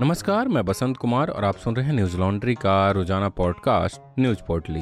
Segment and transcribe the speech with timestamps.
[0.00, 4.38] नमस्कार, मैं बसंत कुमार और आप सुन रहे हैं न्यूज़ लॉन्ड्री का रोज़ाना पॉडकास्ट, न्यूज़
[4.48, 4.80] पोर्टली।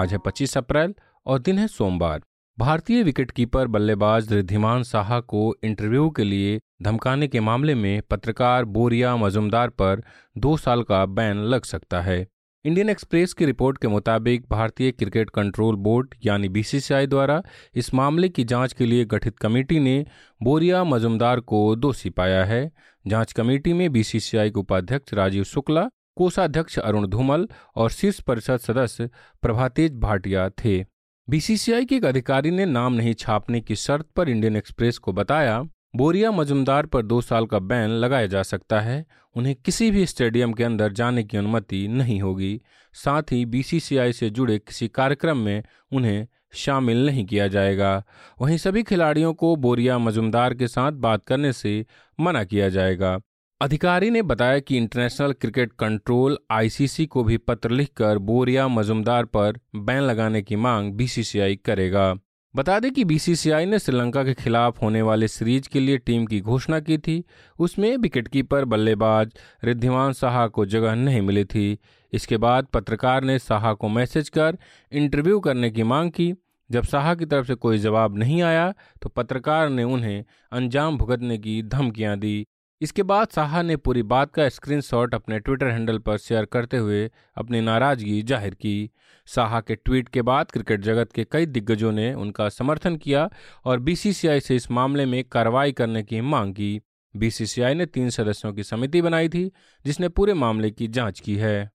[0.00, 0.94] आज है 25 अप्रैल
[1.26, 2.20] और दिन है सोमवार।
[2.58, 9.16] भारतीय विकेटकीपर बल्लेबाज रिद्धिमान साहा को इंटरव्यू के लिए धमकाने के मामले में पत्रकार बोरिया
[9.16, 10.02] मजुमदार पर
[10.38, 12.26] दो साल का बैन लग सकता है।
[12.64, 17.42] इंडियन एक्सप्रेस की रिपोर्ट के मुताबिक भारतीय क्रिकेट कंट्रोल बोर्ड, यानी बीसीसीआई द्वारा
[17.74, 20.04] इस मामले की जाँच के लिए गठित कमेटी ने
[20.42, 22.70] बोरिया मजुमदार को दोषी पाया है।
[23.06, 29.10] जाँच कमेटी में बीसीसीआई के उपाध्यक्ष राजीव शुक्ला, कोषाध्यक्ष अरुण धूमल और शीर्ष परिषद सदस्य
[29.42, 30.84] प्रभातेज भाटिया थे।
[31.28, 35.62] बीसीसीआई के एक अधिकारी ने नाम नहीं छापने की शर्त पर इंडियन एक्सप्रेस को बताया
[35.94, 40.52] बोरिया मजुमदार पर दो साल का बैन लगाया जा सकता है। उन्हें किसी भी स्टेडियम
[40.52, 42.60] के अंदर जाने की अनुमति नहीं होगी।
[42.92, 48.04] साथ ही बीसीसीआई से जुड़े किसी कार्यक्रम में उन्हें शामिल नहीं किया जाएगा।
[48.40, 51.86] वहीं सभी खिलाड़ियों को बोरिया मजुमदार के साथ बात करने से
[52.20, 53.20] मना किया जाएगा।
[53.60, 59.60] अधिकारी ने बताया कि इंटरनेशनल क्रिकेट कंट्रोल आईसीसी को भी पत्र लिखकर बोरिया मजुमदार पर
[59.76, 62.14] बैन लगाने की मांग बीसीसीआई करेगा।
[62.54, 66.40] बता दें कि बीसीसीआई ने श्रीलंका के खिलाफ होने वाले सीरीज़ के लिए टीम की
[66.40, 67.22] घोषणा की थी।
[67.58, 69.32] उसमें विकेटकीपर, बल्लेबाज
[69.64, 71.78] रिद्धिमान साहा को जगह नहीं मिली थी।
[72.12, 74.58] इसके बाद पत्रकार ने साहा को मैसेज कर
[74.92, 76.32] इंटरव्यू करने की मांग की।
[76.70, 81.38] जब साहा की तरफ़ से कोई जवाब नहीं आया तो पत्रकार ने उन्हें अंजाम भुगतने
[81.38, 82.46] की धमकियाँ दी।
[82.80, 87.10] इसके बाद साहा ने पूरी बात का स्क्रीनशॉट अपने ट्विटर हैंडल पर शेयर करते हुए
[87.36, 88.90] अपनी नाराज़गी ज़ाहिर की।
[89.26, 93.28] साहा के ट्वीट के बाद क्रिकेट जगत के कई दिग्गजों ने उनका समर्थन किया
[93.64, 96.80] और बीसीसीआई से इस मामले में कार्रवाई करने की मांग की।
[97.16, 99.50] बीसीसीआई ने तीन सदस्यों की समिति बनाई थी,
[99.84, 101.70] जिसने पूरे मामले की जाँच की है।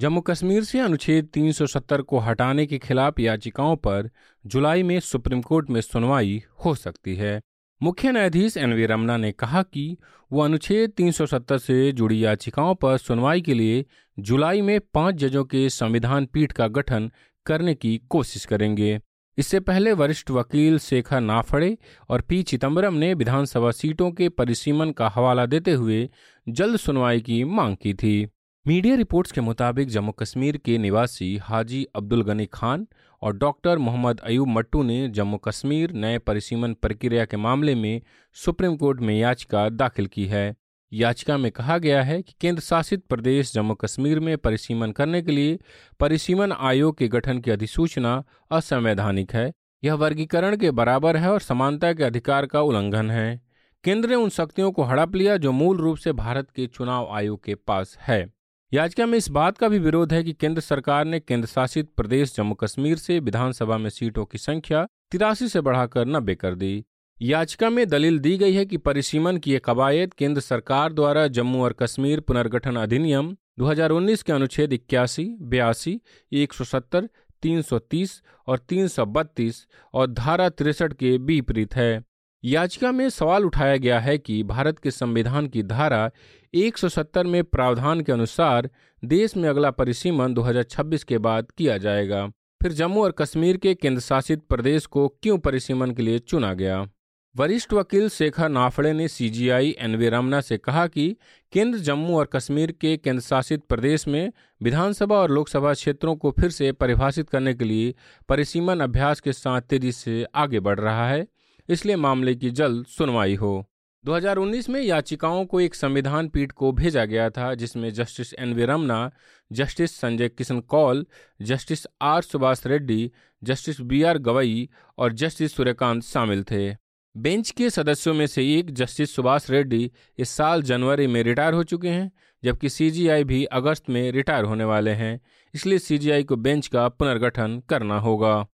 [0.00, 4.10] जम्मू कश्मीर से अनुच्छेद 370 को हटाने के खिलाफ याचिकाओं पर
[4.46, 7.40] जुलाई में सुप्रीम कोर्ट में सुनवाई हो सकती है।
[7.82, 9.96] मुख्य न्यायाधीश एन वी रमना ने कहा कि
[10.32, 13.84] वो अनुच्छेद 370 से जुड़ी याचिकाओं पर सुनवाई के लिए
[14.18, 17.10] जुलाई में पाँच जजों के संविधान पीठ का गठन
[17.46, 19.00] करने की कोशिश करेंगे।
[19.38, 25.08] इससे पहले वरिष्ठ वकील शेखर नाफड़े और पी चिदम्बरम ने विधानसभा सीटों के परिसीमन का
[25.08, 26.08] हवाला देते हुए
[26.48, 28.28] जल्द सुनवाई की मांग की थी।
[28.66, 32.86] मीडिया रिपोर्ट्स के मुताबिक जम्मू कश्मीर के निवासी हाजी अब्दुल गनी खान
[33.22, 38.02] और डॉक्टर मोहम्मद अयूब मट्टू ने जम्मू कश्मीर नए परिसीमन प्रक्रिया के मामले में
[38.34, 40.56] सुप्रीम कोर्ट में याचिका दाखिल की है।
[40.92, 45.32] याचिका में कहा गया है कि केंद्र शासित प्रदेश जम्मू कश्मीर में परिसीमन करने के
[45.32, 45.58] लिए
[46.00, 49.52] परिसीमन आयोग के गठन की अधिसूचना असंवैधानिक है।
[49.84, 53.40] यह वर्गीकरण के बराबर है और समानता के अधिकार का उल्लंघन है।
[53.84, 57.44] केंद्र ने उन शक्तियों को हड़प लिया जो मूल रूप से भारत के चुनाव आयोग
[57.44, 58.37] के पास है।
[58.72, 62.34] याचिका में इस बात का भी विरोध है कि केंद्र सरकार ने केंद्र शासित प्रदेश
[62.36, 66.84] जम्मू कश्मीर से विधानसभा में सीटों की संख्या तिरासी से बढ़ाकर नब्बे कर दी।
[67.22, 71.62] याचिका में दलील दी गई है कि परिसीमन की यह कवायद केंद्र सरकार द्वारा जम्मू
[71.64, 76.00] और कश्मीर पुनर्गठन अधिनियम 2019 के अनुच्छेद इक्यासी, बयासी,
[76.32, 77.08] एक सौ सत्तर,
[77.42, 82.04] तीन सौ तीस और तीन सौ बत्तीस और धारा तिरसठ के विपरीत है।
[82.44, 86.10] याचिका में सवाल उठाया गया है कि भारत के संविधान की धारा
[86.54, 88.70] 170 में प्रावधान के अनुसार
[89.04, 92.26] देश में अगला परिसीमन 2026 के बाद किया जाएगा।
[92.62, 96.88] फिर जम्मू और कश्मीर के केंद्र शासित प्रदेश को क्यों परिसीमन के लिए चुना गया?
[97.36, 101.16] वरिष्ठ वकील शेखर नाफड़े ने सीजीआई एनवी रमना से कहा कि
[101.52, 104.32] केंद्र जम्मू और कश्मीर के केंद्र शासित प्रदेश में
[104.62, 107.94] विधानसभा और लोकसभा क्षेत्रों को फिर से परिभाषित करने के लिए
[108.28, 111.26] परिसीमन अभ्यास के साथ तेज़ी से आगे बढ़ रहा है।
[111.68, 113.66] इसलिए मामले की जल्द सुनवाई हो।
[114.04, 118.64] 2019 में याचिकाओं को एक संविधान पीठ को भेजा गया था, जिसमें justice N V
[118.64, 119.10] Ramana,
[119.52, 121.06] justice Sanjay Kishan Kaul,
[121.42, 123.12] justice R Subhash Reddy,
[123.44, 124.68] justice B R Gavai
[124.98, 126.76] और जस्टिस सूर्यकांत शामिल थे।
[127.16, 131.64] बेंच के सदस्यों में से एक जस्टिस सुभाष रेड्डी इस साल जनवरी में रिटायर हो
[131.64, 132.12] चुके हैं,
[132.44, 135.20] जबकि सीजीआई भी अगस्त में रिटायर होने वाले हैं,
[135.54, 138.46] इसलिए सीजीआई को बेंच का पुनर्गठन करना होगा।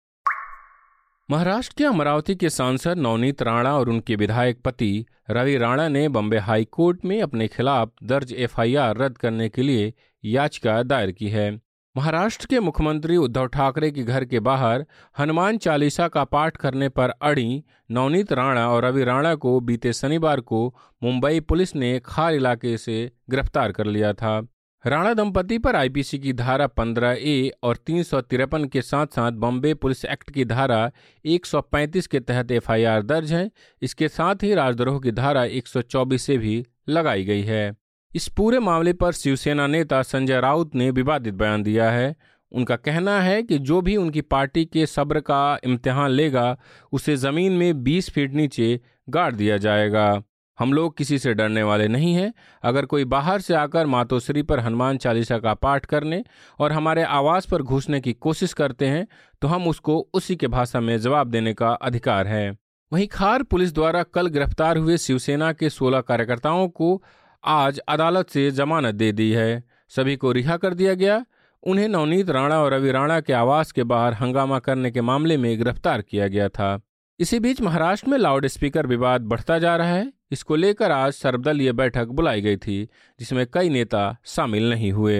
[1.30, 6.38] महाराष्ट्र के अमरावती के सांसद नवनीत राणा और उनके विधायक पति रवि राणा ने बम्बे
[6.38, 9.92] हाई कोर्ट में अपने खिलाफ दर्ज एफआईआर रद्द करने के लिए
[10.24, 11.50] याचिका दायर की है।
[11.96, 14.86] महाराष्ट्र के मुख्यमंत्री उद्धव ठाकरे के घर के बाहर
[15.18, 20.40] हनुमान चालीसा का पाठ करने पर अड़ी नवनीत राणा और रवि राणा को बीते शनिवार
[20.40, 24.40] को मुंबई पुलिस ने खार इलाके से गिरफ़्तार कर लिया था।
[24.86, 29.32] राणा दंपति पर आईपीसी की धारा 15 ए और तीन सौ तिरपन के साथ साथ
[29.32, 30.90] बॉम्बे पुलिस एक्ट की धारा
[31.24, 33.50] 135 के तहत एफआईआर दर्ज है।
[33.82, 37.76] इसके साथ ही राजद्रोह की धारा 124 से भी लगाई गई है।
[38.14, 42.16] इस पूरे मामले पर शिवसेना नेता संजय राउत ने विवादित बयान दिया है।
[42.52, 46.58] उनका कहना है कि जो भी उनकी पार्टी के सब्र का इम्तिहान लेगा,
[46.92, 50.22] उसे ज़मीन में 20 फीट नीचे गाड़ दिया जाएगा।
[50.58, 54.60] हम लोग किसी से डरने वाले नहीं हैं। अगर कोई बाहर से आकर मातोश्री पर
[54.60, 56.22] हनुमान चालीसा का पाठ करने
[56.58, 59.06] और हमारे आवास पर घुसने की कोशिश करते हैं
[59.42, 62.50] तो हम उसको उसी के भाषा में जवाब देने का अधिकार है।
[62.92, 67.02] वहीं खार पुलिस द्वारा कल गिरफ़्तार हुए शिवसेना के 16 कार्यकर्ताओं को
[67.44, 71.24] आज अदालत से जमानत दे दी है। सभी को रिहा कर दिया गया।
[71.62, 75.56] उन्हें नवनीत राणा और रवि राणा के आवास के बाहर हंगामा करने के मामले में
[75.58, 76.80] गिरफ़्तार किया गया था।
[77.20, 81.72] इसी बीच महाराष्ट्र में लाउड स्पीकर विवाद बढ़ता जा रहा है। इसको लेकर आज सर्वदलीय
[81.72, 82.82] बैठक बुलाई गई थी,
[83.20, 85.18] जिसमें कई नेता शामिल नहीं हुए।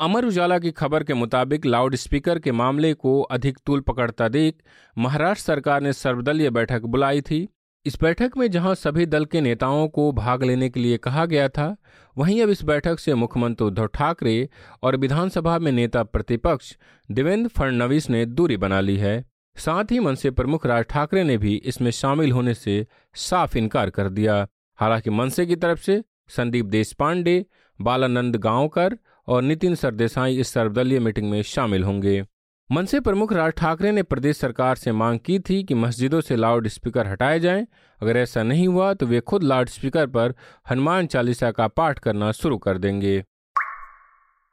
[0.00, 4.62] अमर उजाला की खबर के मुताबिक लाउड स्पीकर के मामले को अधिक तूल पकड़ता देख
[4.96, 7.48] महाराष्ट्र सरकार ने सर्वदलीय बैठक बुलाई थी।
[7.86, 11.48] इस बैठक में जहाँ सभी दल के नेताओं को भाग लेने के लिए कहा गया
[11.48, 11.76] था,
[12.16, 14.48] वहीं अब इस बैठक से मुख्यमंत्री उद्धव ठाकरे
[14.82, 16.76] और विधानसभा में नेता प्रतिपक्ष
[17.08, 19.29] देवेंद्र फडणवीस ने दूरी बना ली है।
[19.60, 24.08] साथ ही मनसे प्रमुख राज ठाकरे ने भी इसमें शामिल होने से साफ़ इनकार कर
[24.08, 24.46] दिया।
[24.78, 27.44] हालाँकि मनसे की तरफ़ से संदीप देशपांडे,
[27.78, 28.96] बालानंद गांवकर
[29.28, 32.22] और नितिन सरदेसाई इस सर्वदलीय मीटिंग में शामिल होंगे।
[32.70, 36.68] मनसे प्रमुख राज ठाकरे ने प्रदेश सरकार से मांग की थी कि मस्जिदों से लाउड
[36.68, 37.66] स्पीकर हटाए जाएँ।
[38.00, 40.34] अगर ऐसा नहीं हुआ तो वे खुद लाउड स्पीकर पर
[40.70, 43.24] हनुमान चालीसा का पाठ करना शुरू कर देंगे।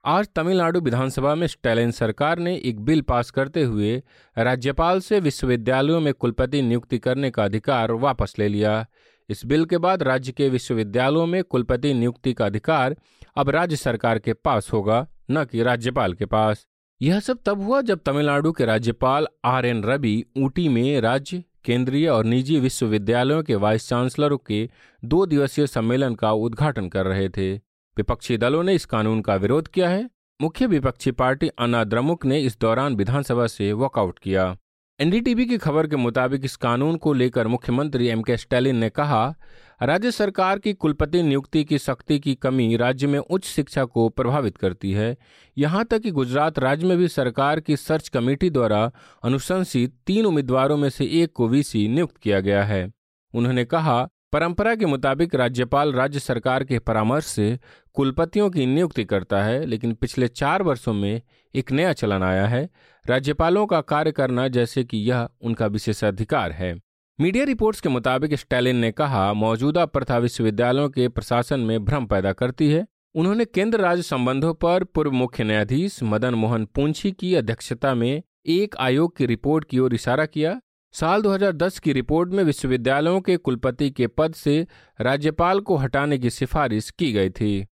[0.05, 3.95] आज तमिलनाडु विधानसभा में स्टैलिन सरकार ने एक बिल पास करते हुए
[4.37, 8.85] राज्यपाल से विश्वविद्यालयों में कुलपति नियुक्ति करने का अधिकार वापस ले लिया।
[9.29, 12.95] इस बिल के बाद राज्य के विश्वविद्यालयों में कुलपति नियुक्ति का अधिकार
[13.37, 16.65] अब राज्य सरकार के पास होगा, न कि राज्यपाल के पास।
[17.01, 22.07] यह सब तब हुआ जब तमिलनाडु के राज्यपाल आर एन रवि ऊटी में राज्य, केंद्रीय
[22.07, 24.69] और निजी विश्वविद्यालयों के वाइस चांसलरों के
[25.05, 27.66] दो दिवसीय सम्मेलन का उद्घाटन कर रहे थे।
[27.97, 30.09] विपक्षी दलों ने इस कानून का विरोध किया है।
[30.41, 34.55] मुख्य विपक्षी पार्टी अन्ना द्रमुक ने इस दौरान विधानसभा से वॉकआउट किया।
[34.99, 39.35] एनडीटीवी की खबर के मुताबिक इस कानून को लेकर मुख्यमंत्री एम के स्टैलिन ने कहा,
[39.83, 44.57] राज्य सरकार की कुलपति नियुक्ति की शक्ति की कमी राज्य में उच्च शिक्षा को प्रभावित
[44.57, 45.17] करती है।
[45.57, 48.91] यहाँ तक कि गुजरात राज्य में भी सरकार की सर्च कमेटी द्वारा
[49.23, 52.91] अनुशंसित तीन उम्मीदवारों में से एक को वीसी नियुक्त किया गया है।
[53.33, 54.07] उन्होंने कहा
[54.37, 57.59] परंपरा के मुताबिक राज्यपाल राज्य सरकार के परामर्श से
[57.93, 61.21] कुलपतियों की नियुक्ति करता है, लेकिन पिछले चार वर्षों में
[61.55, 62.69] एक नया चलन आया है।
[63.09, 66.81] राज्यपालों का कार्य करना जैसे कि यह उनका विशेषाधिकार है।
[67.21, 72.33] मीडिया रिपोर्ट्स के मुताबिक स्टैलिन ने कहा, मौजूदा प्रथा विश्वविद्यालयों के प्रशासन में भ्रम पैदा
[72.33, 77.93] करती है। उन्होंने केंद्र राज्य संबंधों पर पूर्व मुख्य न्यायाधीश मदन मोहन पूंछी की अध्यक्षता
[77.93, 80.61] में एक आयोग की रिपोर्ट की ओर इशारा किया।
[80.93, 84.67] साल 2010 की रिपोर्ट में विश्वविद्यालयों के कुलपति के पद से
[85.01, 87.65] राज्यपाल को हटाने की सिफारिश की गई थी।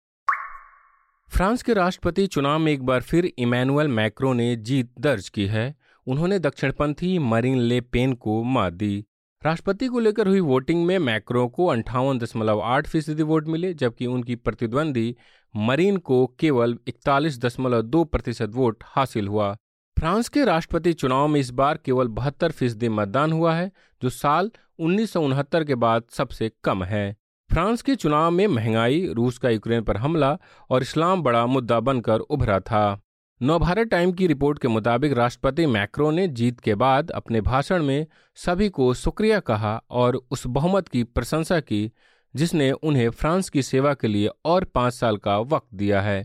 [1.28, 5.74] फ्रांस के राष्ट्रपति चुनाव में एक बार फिर इमैनुअल मैक्रो ने जीत दर्ज की है।
[6.06, 9.04] उन्होंने दक्षिणपंथी मरीन ले पेन को मात दी।
[9.42, 14.06] राष्ट्रपति को लेकर हुई वोटिंग में मैक्रो को अंठावन दशमलव आठ फ़ीसदी वोट मिले, जबकि
[14.06, 15.16] उनकी प्रतिद्वंदी
[15.56, 19.56] मरीन को केवल इकतालीस दशमलव दो प्रतिशत वोट हासिल हुआ।
[19.98, 23.72] फ्रांस के राष्ट्रपति चुनाव में इस बार केवल बहत्तर फ़ीसदी मतदान हुआ है,
[24.02, 27.16] जो साल उन्नीस सौ उनहत्तर के बाद सबसे कम है।
[27.50, 30.38] फ्रांस के चुनाव में महँगाई, रूस का यूक्रेन पर हमला
[30.70, 33.00] और इस्लाम बड़ा मुद्दा बनकर उभरा था।
[33.42, 38.06] नवभारत टाइम की रिपोर्ट के मुताबिक राष्ट्रपति मैक्रो ने जीत के बाद अपने भाषण में
[38.34, 41.92] सभी को शुक्रिया कहा और उस बहुमत की प्रशंसा की,
[42.34, 46.24] जिसने उन्हें फ्रांस की सेवा के लिए और पाँच साल का वक्त दिया है।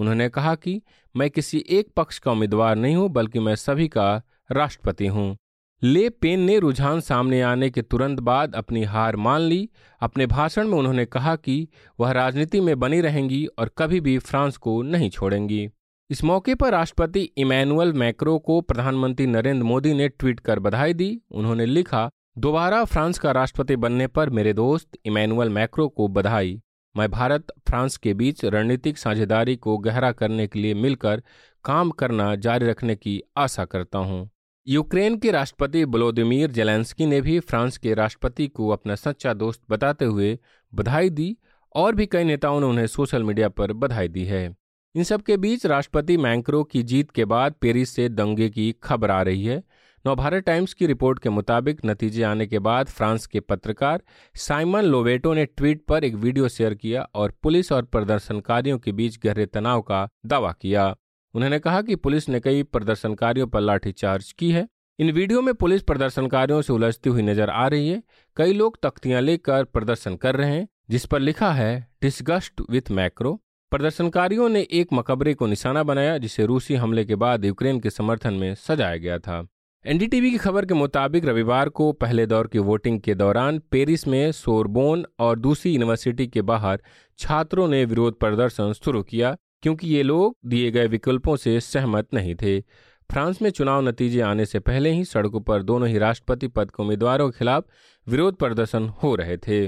[0.00, 0.80] उन्होंने कहा कि
[1.14, 5.36] मैं किसी एक पक्ष का उम्मीदवार नहीं हूँ, बल्कि मैं सभी का राष्ट्रपति हूँ।
[5.82, 9.68] ले पेन ने रुझान सामने आने के तुरंत बाद अपनी हार मान ली।
[10.00, 11.68] अपने भाषण में उन्होंने कहा कि
[12.00, 15.68] वह राजनीति में बनी रहेंगी और कभी भी फ्रांस को नहीं छोड़ेंगी।
[16.10, 21.20] इस मौके पर राष्ट्रपति इमैनुअल मैक्रो को प्रधानमंत्री नरेंद्र मोदी ने ट्वीट कर बधाई दी।
[21.30, 26.60] उन्होंने लिखा, दोबारा फ्रांस का राष्ट्रपति बनने पर मेरे दोस्त इमैनुअल मैक्रो को बधाई।
[26.96, 31.22] मैं भारत, फ्रांस के बीच रणनीतिक साझेदारी को गहरा करने के लिए मिलकर
[31.64, 34.30] काम करना जारी रखने की आशा करता हूँ।
[34.66, 40.04] यूक्रेन के राष्ट्रपति ब्लोदिमीर जेलेंस्की ने भी फ्रांस के राष्ट्रपति को अपना सच्चा दोस्त बताते
[40.04, 40.38] हुए
[40.74, 41.36] बधाई दी
[41.74, 44.56] और भी कई नेताओं ने उन्हें सोशल मीडिया पर बधाई दी है।
[44.94, 49.10] इन सब के बीच राष्ट्रपति मैंक्रो की जीत के बाद पेरिस से दंगे की खबर
[49.10, 49.62] आ रही है।
[50.06, 54.02] नवभारत टाइम्स की रिपोर्ट के मुताबिक नतीजे आने के बाद फ्रांस के पत्रकार
[54.34, 59.18] साइमन लोवेटो ने ट्वीट पर एक वीडियो शेयर किया और पुलिस और प्रदर्शनकारियों के बीच
[59.24, 60.86] गहरे तनाव का दावा किया।
[61.34, 64.66] उन्होंने कहा कि पुलिस ने कई प्रदर्शनकारियों पर लाठीचार्ज की है।
[64.98, 68.02] इन वीडियो में पुलिस प्रदर्शनकारियों से उलझती हुई नज़र आ रही है।
[68.36, 73.38] कई लोग तख्तियाँ लेकर प्रदर्शन कर रहे हैं, जिस पर लिखा है, डिस्गस्ट विथ मैक्रो।
[73.72, 78.34] प्रदर्शनकारियों ने एक मकबरे को निशाना बनाया, जिसे रूसी हमले के बाद यूक्रेन के समर्थन
[78.34, 79.46] में सजाया गया था।
[79.84, 84.32] एनडीटीवी की खबर के मुताबिक रविवार को पहले दौर की वोटिंग के दौरान पेरिस में
[84.32, 86.82] सोरबोन और दूसरी यूनिवर्सिटी के बाहर
[87.18, 92.34] छात्रों ने विरोध प्रदर्शन शुरू किया, क्योंकि ये लोग दिए गए विकल्पों से सहमत नहीं
[92.34, 96.70] थे। फ्रांस में चुनाव नतीजे आने से पहले ही सड़कों पर दोनों ही राष्ट्रपति पद
[96.70, 97.64] के उम्मीदवारों के खिलाफ
[98.06, 99.66] विरोध प्रदर्शन हो रहे थे।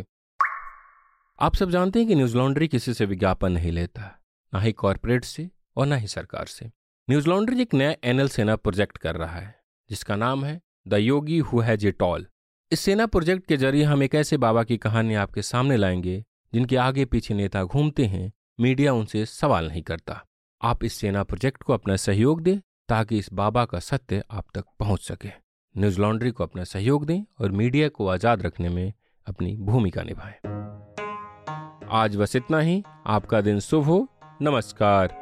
[1.39, 4.03] आप सब जानते हैं कि न्यूज़ लॉन्ड्री किसी से विज्ञापन नहीं लेता,
[4.53, 6.71] ना ही कॉरपोरेट से और ना ही सरकार से।
[7.09, 11.39] न्यूज़ लॉन्ड्री एक नया एनएल सेना प्रोजेक्ट कर रहा है। जिसका नाम है the yogi
[11.39, 12.27] who has a tall.
[12.73, 16.25] इस सेना प्रोजेक्ट के ज़रिए हम एक ऐसे बाबा की कहानी आपके सामने लाएँगे,
[16.55, 20.25] जिनके आगे पीछे नेता घूमते हैं, मीडिया उनसे सवाल नहीं करता।
[20.63, 22.59] आप इस सेना प्रोजेक्ट को अपना सहयोग दें,
[22.89, 25.31] ताकि इस बाबा का सत्य आप तक पहुँच सके।
[25.79, 28.93] न्यूज़ लॉन्ड्री को अपना सहयोग दें और मीडिया को आज़ाद रखने में
[29.27, 30.35] अपनी भूमिका निभाएँ।
[31.91, 34.09] आज बस इतना ही। आपका दिन शुभ हो।
[34.43, 35.22] नमस्कार।